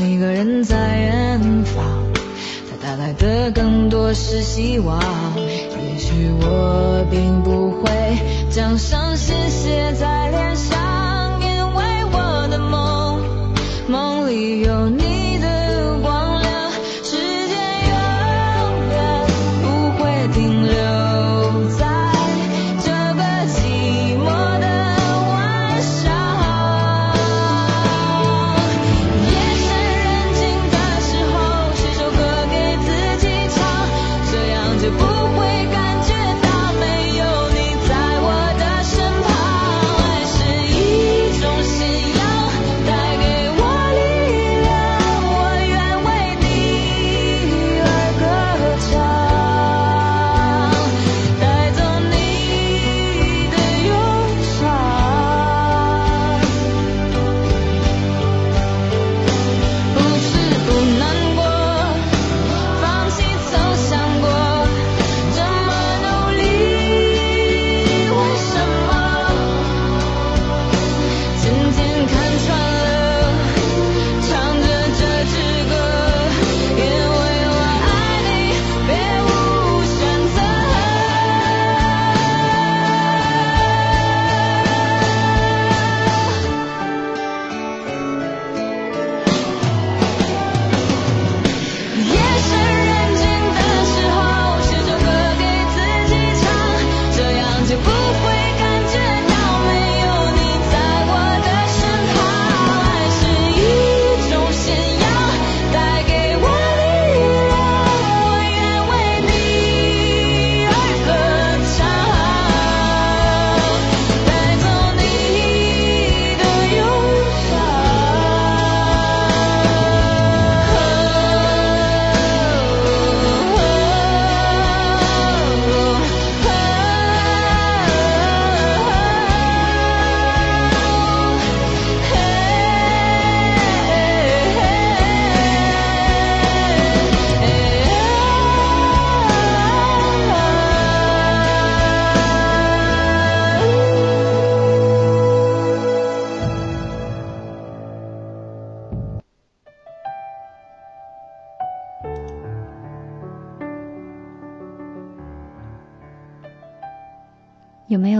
[0.00, 1.84] 一个人在远方
[2.68, 5.00] 他带来的更多是希望。
[5.36, 7.90] 也许我并不会
[8.50, 10.65] 将伤心写在脸上。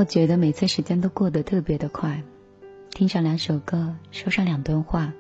[0.06, 2.22] 觉得每次时间都过得特别的快？
[2.90, 5.12] 听上两首歌，说上两段话，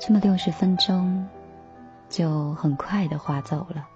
[0.00, 1.28] 这么六十分钟
[2.08, 3.86] 就很快的划走了。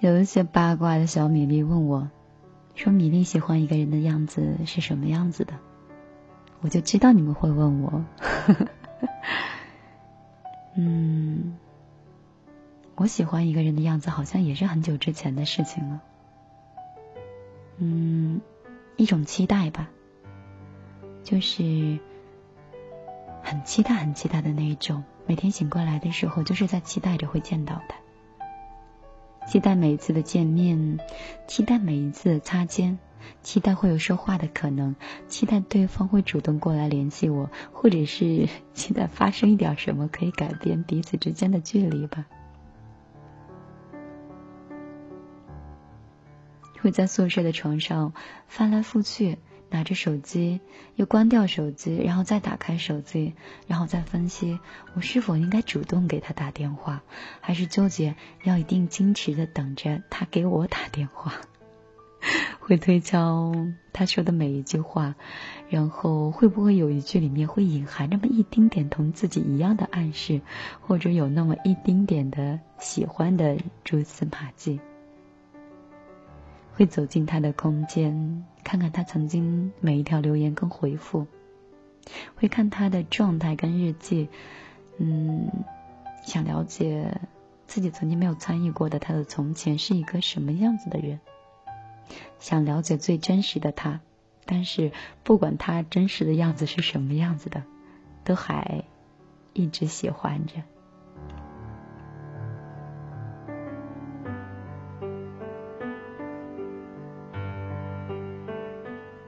[0.00, 2.10] 有一些八卦的小米粒问我，
[2.74, 5.54] 说米粒喜欢一个人的样子是什么样子的？
[6.62, 8.04] 我就知道你们会问我。
[8.18, 8.68] 呵 呵
[10.76, 11.56] 嗯。
[13.02, 16.00] 我喜欢一个人的样子，好像也是很久之前的事情了。
[17.78, 18.40] 嗯，
[18.96, 19.90] 一种期待吧，
[21.24, 21.98] 就是
[23.42, 25.02] 很期待、很期待的那一种。
[25.26, 27.96] 每天醒过来的时候，就是在期待着会见到他，
[29.48, 31.00] 期待每一次的见面，
[31.48, 33.00] 期待每一次的擦肩，
[33.42, 34.94] 期待会有说话的可能，
[35.26, 42.26] 期待对方会主动过来联系我，或者是 期待发生一点什么可以改变彼此之间的距离吧。
[46.82, 48.12] 会在宿舍的床上
[48.48, 49.38] 翻来覆去，
[49.70, 50.60] 拿着手机，
[50.96, 53.34] 又关掉手机，然后再打开手机，
[53.68, 54.58] 然后再分析
[54.94, 57.04] 我是否应该主动给他打电话，
[57.40, 61.34] 还是纠结要一定矜持的等着他给我打电话。
[62.58, 63.52] 会推敲
[63.92, 65.14] 他说的每一句话，
[65.68, 70.40] 然后会不会有一句里面会隐含那么一丁点同自己一样的暗示，
[70.80, 74.80] 或者有那么一丁点的喜欢的蛛丝马迹。
[76.74, 81.26] 会走进他的空间，看看他曾经每一条留言跟回复，
[82.34, 84.28] 会看他的状态跟日记，
[84.98, 85.50] 嗯，
[86.24, 87.20] 想了解
[87.66, 91.20] 自己曾经没有参与过的他的从前是一个什么样子的人，
[92.38, 94.00] 想了解最真实的他，
[94.44, 94.92] 但是
[95.22, 97.62] 不管他真实的样子是什么样子的，
[98.24, 98.84] 都还
[99.52, 100.54] 一直喜欢着。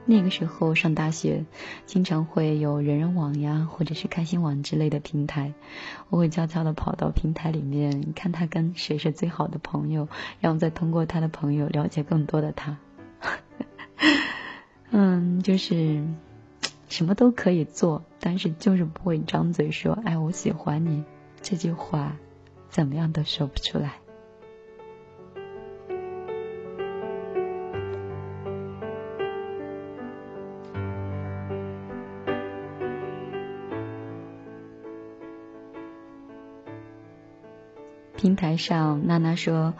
[0.05, 1.45] 那个时候上大学，
[1.85, 5.53] 经常会有人人网呀，或者是开心网之类的平台，
[6.09, 10.07] 我会悄悄的跑到平台里面看他跟谁是最好的朋友，
[10.39, 12.77] 然后再通过他的朋友了解更多的他。
[14.91, 16.03] 嗯，就是
[16.87, 21.03] 什么都可以做，但是就是不会张嘴说“哎，我喜欢你”
[21.41, 22.15] 这句话，
[22.69, 23.93] 怎么样都说不出来。
[38.17, 39.73] 平台上，娜娜说：“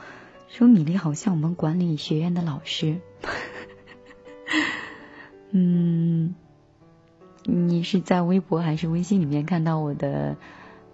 [0.49, 2.99] 说米粒好像我们管理学院的老师。
[5.51, 6.35] ”嗯，
[7.45, 10.35] 你是在微博还是微信里面看到我的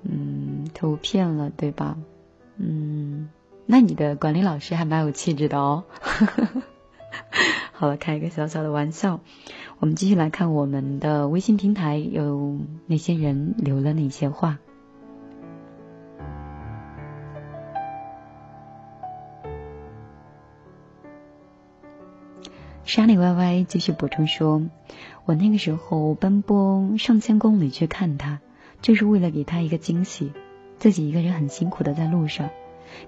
[0.03, 1.97] 嗯图片了，对吧？
[2.57, 3.29] 嗯，
[3.65, 5.83] 那你的管理老师还蛮有气质的哦。
[7.73, 9.19] 好了，开一个小小的玩笑。
[9.79, 14.59] 我们继续来看我们的微信平台有哪些人留了哪些话。
[22.93, 24.63] 沙里歪歪继续补充说
[25.23, 28.41] ：“我那个时候奔波上千公里去看他，
[28.81, 30.33] 就是为了给他一个惊喜。
[30.77, 32.49] 自己一个人很辛苦的在路上，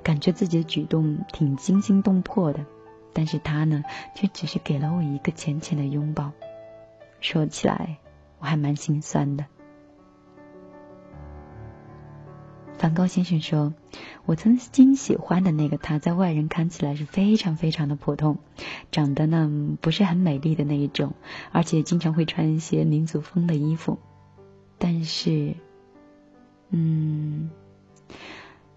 [0.02, 2.66] 感觉自己的举动挺惊心动魄的。
[3.12, 3.84] 但是他呢，
[4.16, 6.32] 却只是给了我一个浅浅的拥抱。
[7.20, 7.98] 说起来，
[8.40, 9.44] 我还蛮心酸的。”
[12.78, 13.74] 梵高先生说
[14.26, 18.40] ：“我曾经喜欢的那个他，在外人看起来是非常非常的普通，
[18.92, 21.14] 长得呢不是很美丽的那一种，
[21.54, 24.00] 而且经常会穿一些民族风的衣服。
[24.78, 25.56] 但是，
[26.72, 27.50] 嗯，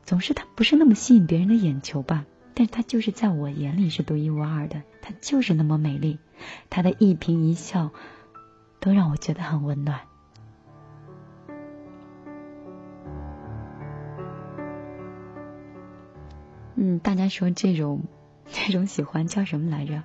[0.05, 2.27] 总是他不是那么吸引别人的眼球吧？
[2.55, 6.19] 但是他就是在我眼里是独一无二的，他就是那么美丽，
[6.71, 7.91] 他的一颦一笑
[8.79, 10.01] 都让我觉得很温暖。”
[16.77, 18.05] 嗯，大家说这种
[18.53, 20.03] 这种喜欢叫什么来着？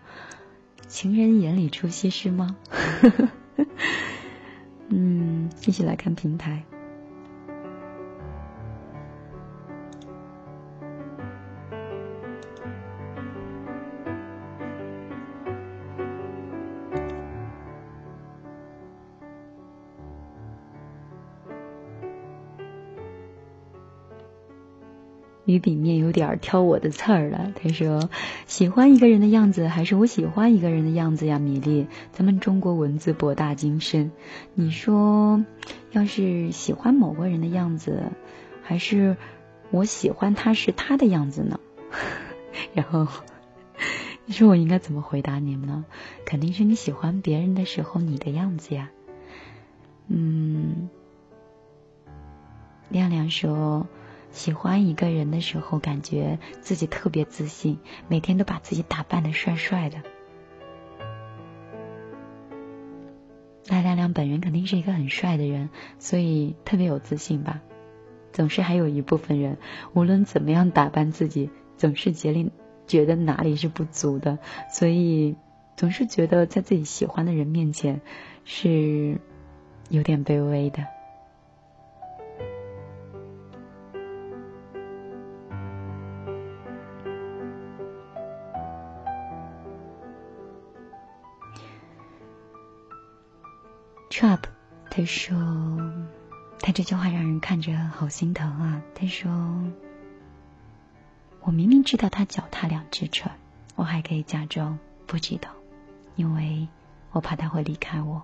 [0.88, 2.58] 情人眼里出西施吗？
[4.90, 6.64] 嗯，一起来看平台。
[25.52, 27.52] 鱼饼面有点挑我的刺儿了。
[27.62, 28.10] 他说
[28.48, 34.12] ：“喜欢一个人的样子，还是我喜欢一个人的样子呀？”米粒，咱们中国文字博大精深。
[34.54, 35.44] 你说，
[35.92, 38.04] 要是喜欢某个人的样子，
[38.64, 39.18] 还是
[39.72, 41.60] 我喜欢他是他的样子呢？
[42.74, 43.08] 然后
[44.26, 45.84] 你说我应该怎么回答你们呢？
[46.26, 48.90] 肯定是你喜欢别人的时候你的样子呀。
[50.08, 50.90] 嗯，
[52.90, 53.86] 亮亮说。
[54.32, 59.98] 喜欢一个人的时候，感觉自己特别自信，每天都把自己打扮的帅帅的。
[63.68, 65.70] 赖亮亮本人肯定是一个很帅的人，
[66.00, 67.62] 所以特别有自信吧。
[68.32, 69.58] 总是还有一部分人，
[69.94, 72.52] 无论怎么样打扮自己，总是竭力
[72.88, 74.40] 觉得哪里是不足的，
[74.72, 75.36] 所以
[75.76, 78.02] 总是觉得在自己喜欢的人面前
[78.46, 79.20] 是
[79.90, 80.88] 有点卑微的。
[95.02, 95.36] 他说，
[96.60, 98.84] 他这句话让人看着好心疼啊。
[98.94, 99.32] 他说，
[101.42, 103.36] 我明明知道他脚踏两只船，
[103.74, 104.78] 我还可以假装
[105.08, 105.50] 不知道，
[106.16, 106.68] 因为
[107.14, 108.22] 我怕他会离开我。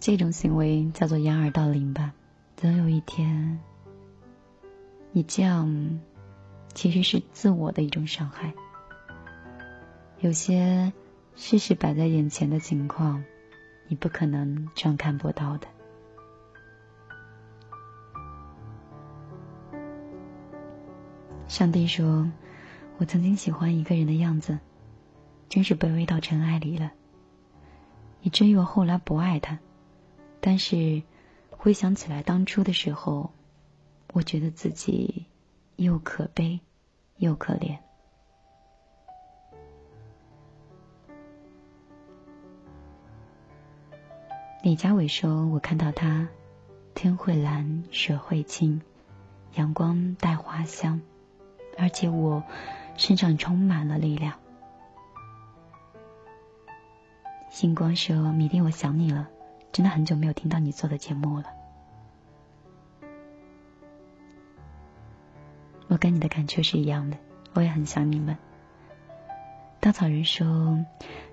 [0.00, 2.14] 这种行为叫做掩耳盗铃吧。
[2.56, 3.60] 总有一天，
[5.12, 6.00] 你这样。
[6.74, 8.54] 其实是自我的一种伤害。
[10.20, 10.92] 有些
[11.36, 13.22] 事实摆在眼前的情况，
[13.86, 15.68] 你不可能装看不到的。
[21.46, 22.28] 上帝说
[22.98, 24.58] ：“我曾经喜欢一个人的样子，
[25.48, 26.92] 真是卑微到尘埃里了。
[28.20, 29.58] 以至于我后来不爱他，
[30.40, 31.02] 但是
[31.50, 33.32] 回想起来当初的时候，
[34.12, 35.26] 我觉得自己
[35.76, 36.58] 又可悲。”
[37.18, 37.76] 又可怜。
[44.60, 46.28] 李佳伟说：“我看到他，
[46.92, 48.82] 天会蓝，水会清，
[49.54, 51.00] 阳光带花香，
[51.78, 52.42] 而且我
[52.96, 54.34] 身上充满了力量。”
[57.50, 59.28] 星光说：“米粒，我想你了，
[59.70, 61.44] 真的很久没有听到你做的节目了。”
[65.86, 67.16] 我跟你的感觉是一样的，
[67.54, 68.36] 我也很想你们。
[69.80, 70.84] 稻草人说：“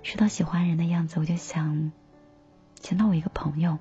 [0.03, 1.91] 说到喜欢人的样子，我就想
[2.85, 3.79] 想到我一个朋友，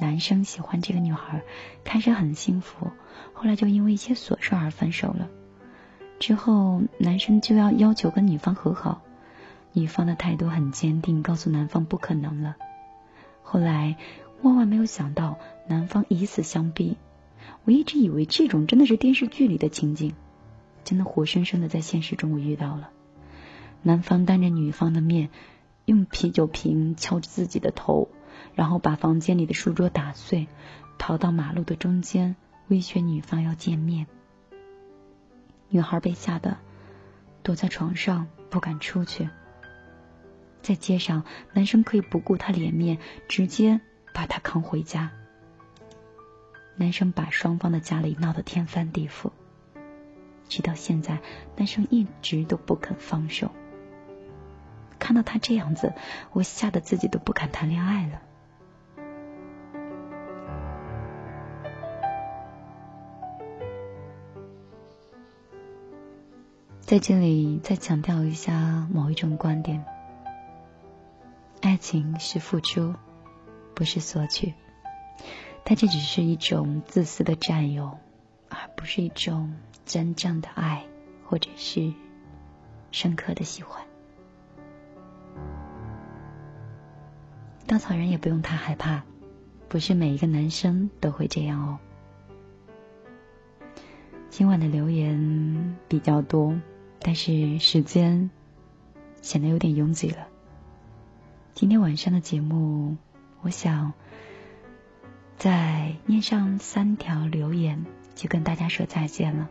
[0.00, 1.42] 男生喜欢这个女孩，
[1.84, 2.90] 开始很幸福，
[3.34, 5.28] 后来就因为一些琐事而分手了。
[6.18, 9.02] 之后男生就要要求跟女方和好，
[9.74, 12.56] 女方的态度很坚定，告诉男方不可能了。
[13.42, 13.98] 后来
[14.40, 15.38] 万万没有想到，
[15.68, 16.96] 男方以死相逼。
[17.66, 20.14] 我一直以为这种真的是电视剧里的情景，
[20.84, 22.88] 真的活生生的在现实中我遇到了。”
[23.84, 25.28] 男方当着女方的面，
[25.86, 28.10] 用啤酒瓶敲着自己的头，
[28.54, 30.48] 然后把房间里的书桌打碎，
[30.98, 32.36] 逃到马路的中间，
[32.68, 34.06] 威胁女方要见面。
[35.68, 36.58] 女孩被吓得
[37.42, 39.28] 躲在床上，不敢出去。
[40.60, 43.80] 在街上，男生可以不顾她脸面，直接
[44.12, 45.12] 把她扛回家。
[46.74, 49.30] 男生把双方的家里闹得天翻地覆，
[50.48, 51.20] 直到现在，
[51.56, 53.52] 男生一直都不肯放手。
[55.06, 55.92] 看到他这样子，
[56.32, 58.20] 我吓得自己都不敢谈恋爱了。
[66.80, 69.84] 在这里再强调一下某一种观点：
[71.60, 72.96] 爱情是付出，
[73.76, 74.54] 不是索取。
[75.62, 77.96] 但这只是一种自私的占有，
[78.48, 79.54] 而不是一种
[79.84, 80.84] 真正的爱，
[81.24, 81.94] 或者是
[82.90, 83.84] 深刻的喜欢。
[87.66, 89.02] 稻草人也不用太害怕，
[89.68, 91.78] 不是每一个男生都会这样哦。
[94.30, 96.56] 今晚的留言比较多，
[97.00, 98.30] 但是时间
[99.20, 100.28] 显得有点拥挤了。
[101.54, 102.96] 今天晚上的节目，
[103.40, 103.92] 我想
[105.36, 109.50] 再念上三条留言，就跟大家说再见了。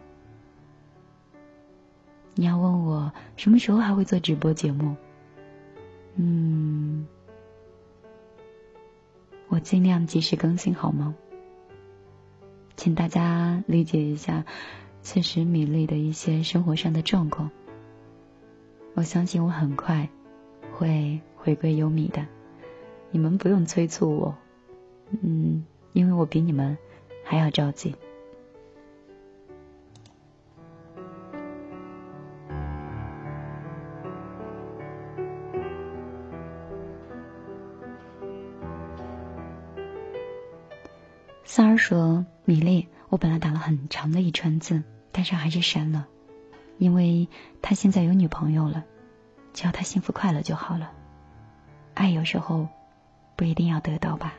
[2.33, 4.95] 你要问我什么时候还会做直播节目？
[6.15, 7.07] 嗯。
[9.47, 11.15] 我尽量及时更新，好吗？
[12.75, 14.45] 请大家理解一下
[15.01, 17.51] 此时米粒的一些生活上的状况。
[18.95, 20.09] 我相信我很快
[20.73, 22.25] 会回归优米的，
[23.11, 24.35] 你们不用催促我，
[25.21, 26.77] 嗯，因为我比你们
[27.23, 27.95] 还要着急。
[41.55, 44.83] 三儿说：“米粒，我本来打了很长的一串字，
[45.13, 46.05] 但是还是删了，
[46.77, 47.29] 因为
[47.61, 48.83] 他现在有女朋友了，
[49.53, 50.91] 只要他幸福快乐就好了。
[51.93, 52.67] 爱有时候
[53.37, 54.33] 不一定要得到吧？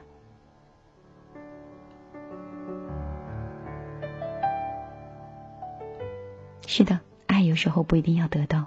[6.66, 8.66] 是的，爱有时候不一定要得到，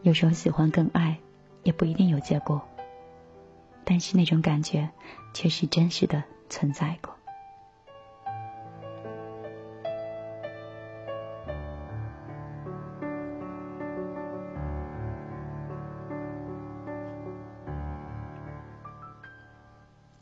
[0.00, 1.18] 有时候喜欢跟爱
[1.64, 2.62] 也不一定有结果，
[3.84, 4.88] 但是那种感觉
[5.34, 7.14] 却是真实的。”存在过。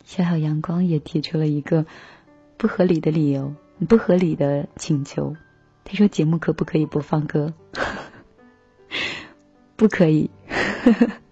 [0.05, 1.85] 小小阳光也提出了一个
[2.57, 3.55] 不合理的理由，
[3.89, 5.37] 不合理的请求。
[5.85, 7.53] 他说：“节目可不可以不放歌？”
[9.77, 10.31] 不可以。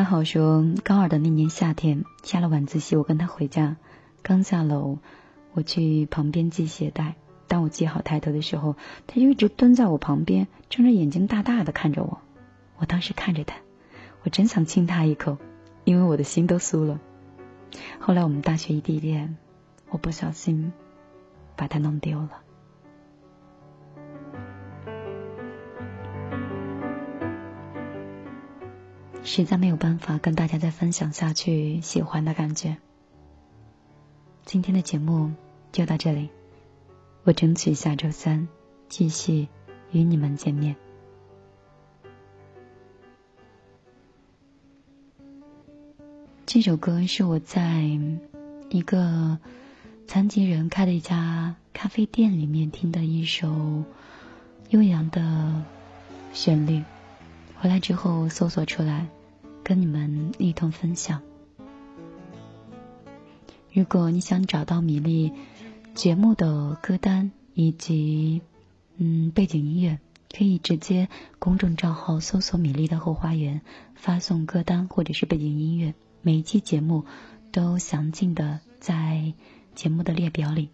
[0.00, 3.76] 他好说，高二的那年夏天，下了晚自习，我跟他回家，
[4.22, 4.96] 刚下楼，
[5.52, 7.16] 我去旁边系鞋带。
[7.48, 8.76] 当我系好抬头的时候，
[9.06, 12.22] 他就一直蹲在我旁边，睁着眼睛大大的看着我。
[12.78, 13.56] 我当时看着他，
[14.22, 15.36] 我真想亲他一口，
[15.84, 16.98] 因为我的心都酥了。
[17.98, 19.36] 后来我们大学异地恋，
[19.90, 20.72] 我不小心
[21.56, 22.30] 把他弄丢了。
[29.22, 32.76] 实在没有办法跟大家再分享下去喜欢的感觉。
[34.44, 35.32] 今天的节目
[35.70, 36.30] 就到这里，
[37.22, 38.48] 我争取下周三
[38.88, 39.46] 继续
[39.92, 40.74] 与你们见面。
[46.46, 47.84] 这首歌是我在
[48.70, 49.38] 一个
[50.08, 53.84] 残疾人开的一家咖啡店里面听的一首
[54.70, 55.62] 悠扬的
[56.32, 56.82] 旋律。
[57.60, 59.06] 回来之后搜索出来，
[59.62, 61.20] 跟你们一同分享。
[63.72, 65.32] 如果你想找到米粒
[65.94, 68.40] 节目的歌单以及
[68.96, 69.98] 嗯背景音乐，
[70.34, 71.08] 可以直接
[71.38, 73.60] 公众账号搜索“米粒的后花园”，
[73.94, 77.04] 发送歌单或者是背景音乐，每一期节目
[77.52, 79.34] 都详尽的在。
[79.72, 80.68] 节目的列表里。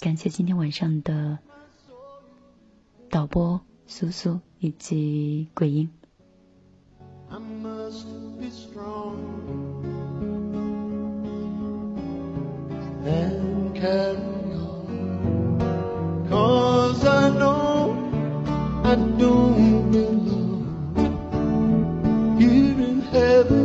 [0.00, 1.38] 感谢今天晚上的
[3.10, 5.90] 导播苏苏以及鬼音。
[7.30, 8.06] I must
[8.38, 9.16] be strong
[13.06, 14.16] and carry
[14.54, 16.26] on.
[16.28, 17.96] Cause I know
[18.84, 21.16] I don't belong
[22.38, 23.63] here in heaven.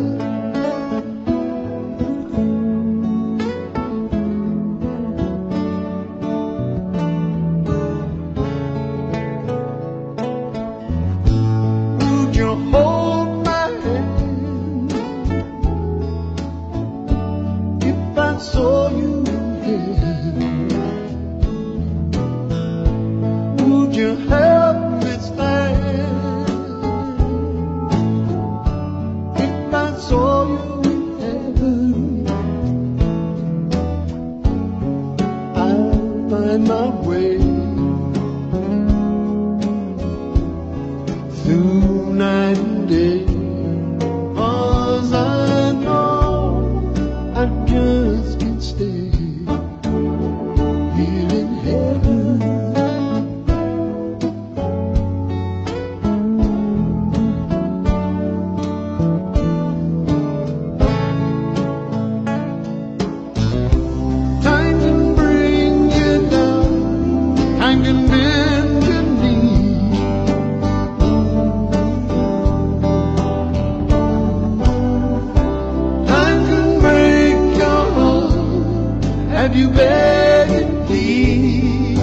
[79.60, 82.00] you begging, please,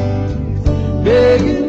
[1.02, 1.65] begging.